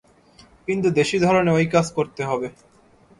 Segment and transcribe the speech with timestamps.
[0.67, 2.47] কিন্তু দেশী ধরনে ঐ কাজ করতে হবে।